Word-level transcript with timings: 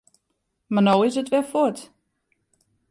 Mar 0.73 0.83
no 0.85 0.93
is 1.07 1.15
it 1.21 1.31
wer 1.31 1.47
fuort. 1.51 1.79